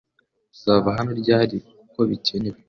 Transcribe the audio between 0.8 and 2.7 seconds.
hano ryari kuko bikenewe